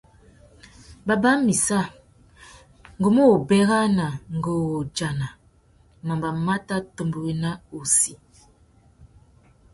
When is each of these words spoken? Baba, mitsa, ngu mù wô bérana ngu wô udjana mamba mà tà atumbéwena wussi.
Baba, 1.07 1.31
mitsa, 1.45 1.79
ngu 2.97 3.09
mù 3.15 3.21
wô 3.31 3.35
bérana 3.47 4.07
ngu 4.35 4.51
wô 4.65 4.75
udjana 4.83 5.27
mamba 6.05 6.29
mà 6.45 6.55
tà 6.67 6.75
atumbéwena 6.79 7.49
wussi. 7.73 8.13